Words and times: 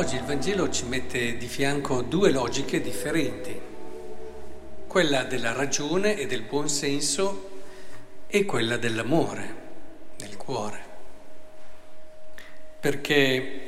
Oggi 0.00 0.16
il 0.16 0.22
Vangelo 0.22 0.70
ci 0.70 0.86
mette 0.86 1.36
di 1.36 1.46
fianco 1.46 2.00
due 2.00 2.30
logiche 2.30 2.80
differenti, 2.80 3.54
quella 4.86 5.24
della 5.24 5.52
ragione 5.52 6.16
e 6.16 6.26
del 6.26 6.40
buon 6.40 6.70
senso 6.70 7.50
e 8.26 8.46
quella 8.46 8.78
dell'amore, 8.78 9.54
del 10.16 10.38
cuore. 10.38 10.84
Perché 12.80 13.60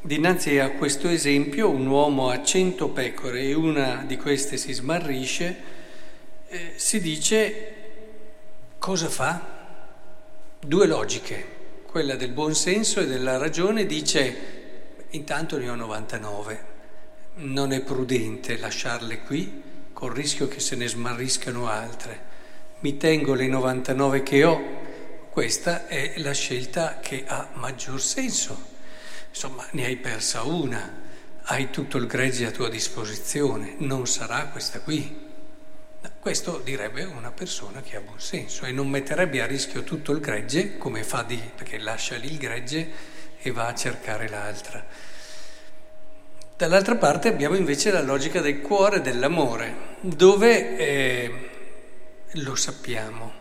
dinanzi 0.00 0.58
a 0.58 0.70
questo 0.70 1.06
esempio 1.06 1.70
un 1.70 1.86
uomo 1.86 2.30
ha 2.30 2.42
cento 2.42 2.88
pecore 2.88 3.42
e 3.42 3.54
una 3.54 4.02
di 4.04 4.16
queste 4.16 4.56
si 4.56 4.72
smarrisce, 4.72 5.56
eh, 6.48 6.72
si 6.74 7.00
dice 7.00 7.74
cosa 8.80 9.08
fa? 9.08 9.76
Due 10.58 10.86
logiche, 10.88 11.46
quella 11.86 12.16
del 12.16 12.32
buon 12.32 12.56
senso 12.56 12.98
e 12.98 13.06
della 13.06 13.36
ragione 13.36 13.86
dice 13.86 14.61
intanto 15.12 15.58
ne 15.58 15.68
ho 15.68 15.74
99, 15.74 16.64
non 17.34 17.72
è 17.72 17.80
prudente 17.80 18.58
lasciarle 18.58 19.20
qui 19.20 19.62
col 19.92 20.12
rischio 20.12 20.48
che 20.48 20.60
se 20.60 20.76
ne 20.76 20.86
smarriscano 20.86 21.68
altre. 21.68 22.30
Mi 22.80 22.96
tengo 22.96 23.34
le 23.34 23.46
99 23.46 24.22
che 24.22 24.44
ho, 24.44 24.60
questa 25.30 25.86
è 25.86 26.14
la 26.16 26.32
scelta 26.32 26.98
che 27.00 27.24
ha 27.26 27.48
maggior 27.54 28.00
senso. 28.00 28.70
Insomma, 29.28 29.66
ne 29.70 29.84
hai 29.84 29.96
persa 29.96 30.42
una, 30.42 31.00
hai 31.44 31.70
tutto 31.70 31.96
il 31.96 32.06
gregge 32.06 32.46
a 32.46 32.50
tua 32.50 32.68
disposizione, 32.68 33.74
non 33.78 34.06
sarà 34.06 34.46
questa 34.46 34.80
qui. 34.80 35.30
Questo 36.18 36.60
direbbe 36.64 37.04
una 37.04 37.30
persona 37.30 37.80
che 37.80 37.96
ha 37.96 38.00
buon 38.00 38.20
senso 38.20 38.64
e 38.64 38.72
non 38.72 38.88
metterebbe 38.88 39.40
a 39.40 39.46
rischio 39.46 39.82
tutto 39.82 40.12
il 40.12 40.20
gregge, 40.20 40.78
come 40.78 41.02
fa 41.02 41.22
di, 41.22 41.40
perché 41.54 41.78
lascia 41.78 42.16
lì 42.16 42.32
il 42.32 42.38
gregge 42.38 43.11
e 43.42 43.50
va 43.50 43.66
a 43.66 43.74
cercare 43.74 44.28
l'altra. 44.28 44.84
Dall'altra 46.56 46.94
parte 46.94 47.26
abbiamo 47.26 47.56
invece 47.56 47.90
la 47.90 48.02
logica 48.02 48.40
del 48.40 48.60
cuore, 48.60 49.00
dell'amore, 49.00 49.96
dove 50.00 50.76
eh, 50.76 51.50
lo 52.34 52.54
sappiamo 52.54 53.40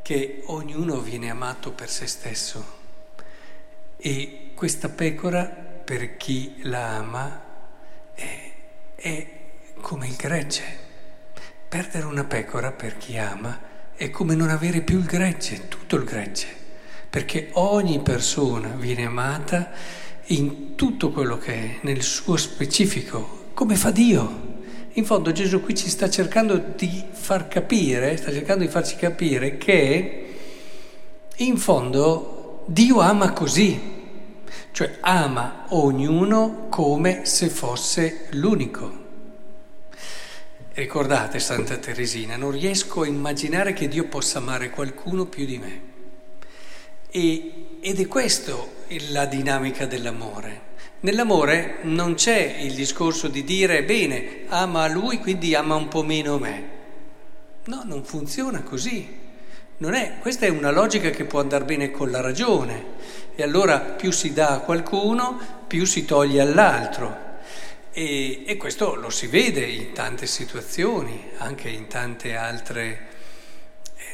che 0.00 0.42
ognuno 0.46 1.00
viene 1.00 1.28
amato 1.28 1.72
per 1.72 1.90
se 1.90 2.06
stesso 2.06 2.80
e 3.98 4.52
questa 4.54 4.88
pecora, 4.88 5.44
per 5.44 6.16
chi 6.16 6.62
la 6.62 6.96
ama, 6.96 7.44
è, 8.14 8.52
è 8.94 9.26
come 9.80 10.06
il 10.06 10.16
gregge. 10.16 10.90
Perdere 11.68 12.06
una 12.06 12.24
pecora 12.24 12.72
per 12.72 12.96
chi 12.96 13.18
ama 13.18 13.70
è 13.94 14.08
come 14.10 14.34
non 14.34 14.48
avere 14.48 14.80
più 14.80 14.98
il 14.98 15.04
gregge, 15.04 15.68
tutto 15.68 15.96
il 15.96 16.04
gregge 16.04 16.61
perché 17.12 17.50
ogni 17.52 18.00
persona 18.00 18.68
viene 18.68 19.04
amata 19.04 19.70
in 20.28 20.76
tutto 20.76 21.10
quello 21.10 21.36
che 21.36 21.52
è, 21.52 21.78
nel 21.82 22.00
suo 22.00 22.38
specifico, 22.38 23.50
come 23.52 23.76
fa 23.76 23.90
Dio. 23.90 24.54
In 24.92 25.04
fondo 25.04 25.30
Gesù 25.30 25.60
qui 25.60 25.74
ci 25.74 25.90
sta 25.90 26.08
cercando 26.08 26.56
di 26.74 27.04
far 27.10 27.48
capire, 27.48 28.16
sta 28.16 28.32
cercando 28.32 28.64
di 28.64 28.70
farci 28.70 28.96
capire 28.96 29.58
che 29.58 30.34
in 31.36 31.58
fondo 31.58 32.62
Dio 32.64 33.00
ama 33.00 33.34
così, 33.34 33.78
cioè 34.70 34.96
ama 35.02 35.66
ognuno 35.68 36.68
come 36.70 37.26
se 37.26 37.50
fosse 37.50 38.28
l'unico. 38.30 39.00
Ricordate 40.72 41.38
Santa 41.40 41.76
Teresina, 41.76 42.36
non 42.36 42.52
riesco 42.52 43.02
a 43.02 43.06
immaginare 43.06 43.74
che 43.74 43.86
Dio 43.86 44.08
possa 44.08 44.38
amare 44.38 44.70
qualcuno 44.70 45.26
più 45.26 45.44
di 45.44 45.58
me. 45.58 45.91
E, 47.14 47.52
ed 47.80 48.00
è 48.00 48.08
questo 48.08 48.72
la 49.10 49.26
dinamica 49.26 49.84
dell'amore. 49.84 50.70
Nell'amore 51.00 51.80
non 51.82 52.14
c'è 52.14 52.56
il 52.60 52.72
discorso 52.72 53.28
di 53.28 53.44
dire 53.44 53.84
bene, 53.84 54.44
ama 54.48 54.88
lui, 54.88 55.18
quindi 55.18 55.54
ama 55.54 55.74
un 55.74 55.88
po' 55.88 56.02
meno 56.02 56.38
me. 56.38 56.68
No, 57.66 57.82
non 57.84 58.02
funziona 58.02 58.62
così. 58.62 59.20
Non 59.76 59.92
È, 59.92 60.14
questa 60.20 60.46
è 60.46 60.48
una 60.48 60.70
logica 60.70 61.10
che 61.10 61.24
può 61.24 61.40
andare 61.40 61.64
bene 61.64 61.90
con 61.90 62.10
la 62.10 62.22
ragione 62.22 62.84
e 63.34 63.42
allora 63.42 63.80
più 63.80 64.10
si 64.10 64.32
dà 64.32 64.50
a 64.50 64.60
qualcuno, 64.60 65.38
più 65.66 65.84
si 65.84 66.06
toglie 66.06 66.40
all'altro. 66.40 67.30
E, 67.92 68.44
e 68.46 68.56
questo 68.56 68.94
lo 68.94 69.10
si 69.10 69.26
vede 69.26 69.66
in 69.66 69.92
tante 69.92 70.26
situazioni, 70.26 71.28
anche 71.36 71.68
in 71.68 71.88
tante 71.88 72.36
altre 72.36 73.10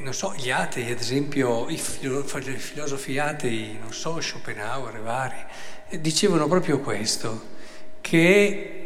non 0.01 0.15
so, 0.15 0.35
gli 0.37 0.51
atei, 0.51 0.91
ad 0.91 1.01
esempio, 1.01 1.69
i 1.69 1.77
filosofi 1.77 3.19
atei, 3.19 3.77
non 3.81 3.93
so, 3.93 4.21
Schopenhauer 4.21 4.97
e 4.97 5.01
vari, 5.01 5.45
dicevano 6.01 6.47
proprio 6.47 6.79
questo, 6.81 7.57
che 8.01 8.79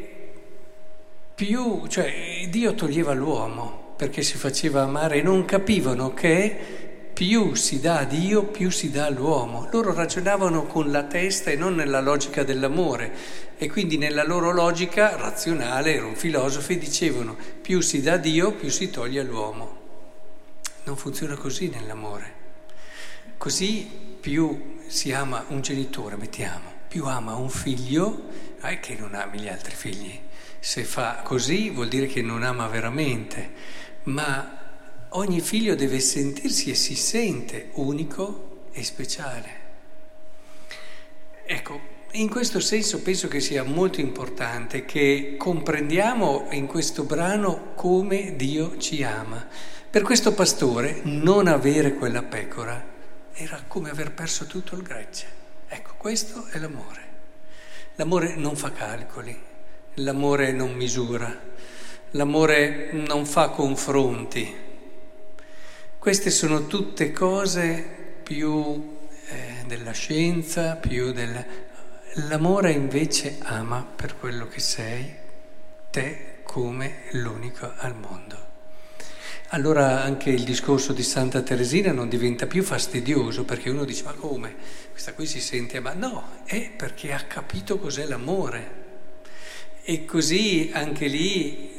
più, 1.34 1.86
cioè 1.86 2.46
Dio 2.48 2.74
toglieva 2.74 3.12
l'uomo 3.12 3.94
perché 3.96 4.22
si 4.22 4.36
faceva 4.36 4.82
amare 4.82 5.18
e 5.18 5.22
non 5.22 5.44
capivano 5.44 6.12
che 6.12 6.56
più 7.12 7.54
si 7.54 7.78
dà 7.78 7.98
a 7.98 8.04
Dio, 8.04 8.44
più 8.44 8.70
si 8.70 8.90
dà 8.90 9.06
all'uomo. 9.06 9.68
Loro 9.70 9.92
ragionavano 9.92 10.66
con 10.66 10.90
la 10.90 11.04
testa 11.04 11.50
e 11.50 11.56
non 11.56 11.74
nella 11.74 12.00
logica 12.00 12.42
dell'amore 12.42 13.12
e 13.56 13.68
quindi 13.70 13.98
nella 13.98 14.24
loro 14.24 14.50
logica 14.50 15.16
razionale, 15.16 15.94
erano 15.94 16.14
filosofi, 16.14 16.78
dicevano 16.78 17.36
più 17.60 17.80
si 17.80 18.00
dà 18.00 18.14
a 18.14 18.16
Dio, 18.16 18.52
più 18.52 18.70
si 18.70 18.90
toglie 18.90 19.20
all'uomo. 19.20 19.81
Non 20.84 20.96
funziona 20.96 21.36
così 21.36 21.68
nell'amore. 21.68 22.40
Così 23.38 23.88
più 24.20 24.80
si 24.86 25.12
ama 25.12 25.44
un 25.48 25.60
genitore, 25.60 26.16
mettiamo, 26.16 26.70
più 26.88 27.06
ama 27.06 27.34
un 27.34 27.50
figlio, 27.50 28.28
è 28.60 28.80
che 28.80 28.96
non 28.96 29.14
ami 29.14 29.40
gli 29.40 29.48
altri 29.48 29.74
figli. 29.74 30.18
Se 30.58 30.84
fa 30.84 31.22
così 31.24 31.70
vuol 31.70 31.88
dire 31.88 32.06
che 32.06 32.22
non 32.22 32.42
ama 32.42 32.66
veramente, 32.68 33.52
ma 34.04 34.58
ogni 35.10 35.40
figlio 35.40 35.74
deve 35.74 36.00
sentirsi 36.00 36.70
e 36.70 36.74
si 36.74 36.94
sente 36.94 37.70
unico 37.74 38.66
e 38.72 38.82
speciale. 38.82 39.60
Ecco, 41.44 41.80
in 42.12 42.28
questo 42.28 42.60
senso 42.60 43.00
penso 43.02 43.28
che 43.28 43.40
sia 43.40 43.62
molto 43.62 44.00
importante 44.00 44.84
che 44.84 45.36
comprendiamo 45.38 46.48
in 46.50 46.66
questo 46.66 47.04
brano 47.04 47.72
come 47.74 48.36
Dio 48.36 48.76
ci 48.78 49.02
ama. 49.02 49.48
Per 49.92 50.00
questo 50.00 50.32
pastore 50.32 51.02
non 51.02 51.46
avere 51.46 51.92
quella 51.92 52.22
pecora 52.22 52.82
era 53.34 53.62
come 53.68 53.90
aver 53.90 54.12
perso 54.12 54.46
tutto 54.46 54.74
il 54.74 54.80
gregge. 54.80 55.26
Ecco, 55.68 55.92
questo 55.98 56.46
è 56.46 56.56
l'amore. 56.56 57.02
L'amore 57.96 58.34
non 58.34 58.56
fa 58.56 58.72
calcoli, 58.72 59.38
l'amore 59.96 60.50
non 60.52 60.72
misura, 60.72 61.38
l'amore 62.12 62.88
non 62.92 63.26
fa 63.26 63.50
confronti. 63.50 64.56
Queste 65.98 66.30
sono 66.30 66.66
tutte 66.66 67.12
cose 67.12 67.84
più 68.22 68.96
eh, 69.28 69.64
della 69.66 69.92
scienza, 69.92 70.76
più 70.76 71.12
del... 71.12 71.44
L'amore 72.28 72.72
invece 72.72 73.36
ama 73.42 73.86
per 73.94 74.16
quello 74.18 74.48
che 74.48 74.60
sei, 74.60 75.14
te 75.90 76.38
come 76.44 77.02
l'unico 77.10 77.70
al 77.76 77.94
mondo 77.94 78.41
allora 79.54 80.02
anche 80.02 80.30
il 80.30 80.44
discorso 80.44 80.94
di 80.94 81.02
Santa 81.02 81.42
Teresina 81.42 81.92
non 81.92 82.08
diventa 82.08 82.46
più 82.46 82.62
fastidioso 82.62 83.44
perché 83.44 83.68
uno 83.68 83.84
dice 83.84 84.04
ma 84.04 84.12
come? 84.12 84.54
Questa 84.90 85.12
qui 85.12 85.26
si 85.26 85.40
sente, 85.40 85.78
ma 85.78 85.92
no, 85.92 86.40
è 86.44 86.70
perché 86.74 87.12
ha 87.12 87.20
capito 87.20 87.78
cos'è 87.78 88.06
l'amore. 88.06 88.80
E 89.82 90.06
così 90.06 90.70
anche 90.72 91.06
lì, 91.06 91.78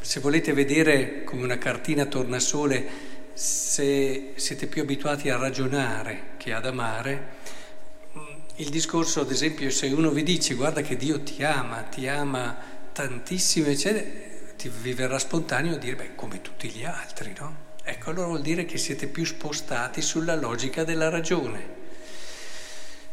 se 0.00 0.20
volete 0.20 0.54
vedere 0.54 1.24
come 1.24 1.42
una 1.42 1.58
cartina 1.58 2.06
tornasole, 2.06 3.12
se 3.34 4.32
siete 4.36 4.66
più 4.66 4.80
abituati 4.80 5.28
a 5.28 5.36
ragionare 5.36 6.32
che 6.38 6.54
ad 6.54 6.64
amare, 6.64 7.42
il 8.56 8.70
discorso 8.70 9.20
ad 9.20 9.30
esempio 9.30 9.68
se 9.70 9.88
uno 9.88 10.10
vi 10.10 10.22
dice 10.22 10.54
guarda 10.54 10.80
che 10.80 10.96
Dio 10.96 11.20
ti 11.20 11.42
ama, 11.42 11.82
ti 11.82 12.08
ama 12.08 12.56
tantissimo, 12.92 13.66
eccetera, 13.66 14.32
ti, 14.64 14.70
vi 14.80 14.94
verrà 14.94 15.18
spontaneo 15.18 15.76
dire, 15.76 15.94
beh, 15.94 16.14
come 16.14 16.40
tutti 16.40 16.68
gli 16.68 16.84
altri, 16.84 17.34
no? 17.38 17.72
Ecco, 17.82 18.10
allora 18.10 18.28
vuol 18.28 18.40
dire 18.40 18.64
che 18.64 18.78
siete 18.78 19.08
più 19.08 19.24
spostati 19.26 20.00
sulla 20.00 20.34
logica 20.34 20.84
della 20.84 21.10
ragione. 21.10 21.82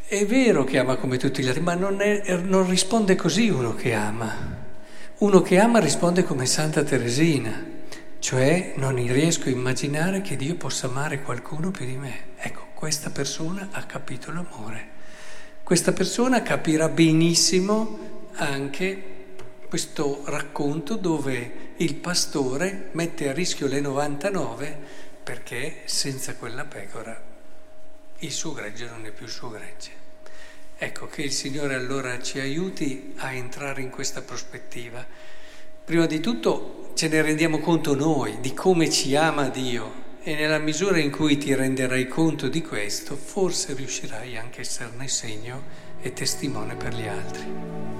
È 0.06 0.26
vero 0.26 0.64
che 0.64 0.78
ama 0.78 0.96
come 0.96 1.18
tutti 1.18 1.44
gli 1.44 1.48
altri, 1.48 1.62
ma 1.62 1.74
non, 1.74 2.00
è, 2.00 2.38
non 2.38 2.70
risponde 2.70 3.16
così 3.16 3.50
uno 3.50 3.76
che 3.76 3.94
ama. 3.94 4.60
Uno 5.18 5.42
che 5.42 5.60
ama 5.60 5.80
risponde 5.80 6.24
come 6.24 6.46
Santa 6.46 6.84
Teresina, 6.84 7.66
cioè 8.20 8.74
non 8.78 8.96
riesco 8.96 9.50
a 9.50 9.52
immaginare 9.52 10.22
che 10.22 10.38
Dio 10.38 10.56
possa 10.56 10.88
amare 10.88 11.22
qualcuno 11.22 11.70
più 11.70 11.86
di 11.86 11.98
me. 11.98 12.30
Ecco, 12.38 12.68
questa 12.74 13.10
persona 13.10 13.68
ha 13.72 13.84
capito 13.84 14.32
l'amore. 14.32 15.00
Questa 15.64 15.92
persona 15.92 16.42
capirà 16.42 16.88
benissimo 16.88 18.30
anche 18.36 19.11
questo 19.72 20.24
racconto 20.26 20.98
dove 20.98 21.70
il 21.78 21.96
pastore 21.96 22.90
mette 22.92 23.30
a 23.30 23.32
rischio 23.32 23.68
le 23.68 23.80
99 23.80 24.78
perché 25.24 25.84
senza 25.86 26.36
quella 26.36 26.66
pecora 26.66 27.18
il 28.18 28.32
suo 28.32 28.52
gregge 28.52 28.90
non 28.90 29.06
è 29.06 29.12
più 29.12 29.28
il 29.28 29.32
suo 29.32 29.50
gregge. 29.50 29.92
Ecco, 30.78 31.08
che 31.08 31.22
il 31.22 31.32
Signore 31.32 31.76
allora 31.76 32.22
ci 32.22 32.42
aiuti 32.42 33.14
a 33.20 33.32
entrare 33.32 33.82
in 33.82 33.90
questa 33.90 34.22
prospettiva. 34.22 35.08
Prima 35.86 36.06
di 36.06 36.20
tutto 36.20 36.92
ce 36.94 37.08
ne 37.08 37.22
rendiamo 37.22 37.60
conto 37.60 37.96
noi 37.96 38.42
di 38.42 38.54
come 38.54 38.90
ci 38.90 39.16
ama 39.16 39.48
Dio 39.48 40.18
e 40.22 40.36
nella 40.36 40.60
misura 40.60 41.00
in 41.00 41.12
cui 41.12 41.38
ti 41.38 41.56
renderai 41.56 42.10
conto 42.10 42.50
di 42.50 42.62
questo, 42.62 43.16
forse 43.16 43.74
riuscirai 43.74 44.36
anche 44.36 44.58
a 44.58 44.64
esserne 44.64 45.08
segno 45.08 45.64
e 46.02 46.12
testimone 46.12 46.76
per 46.76 46.94
gli 46.94 47.08
altri. 47.08 47.91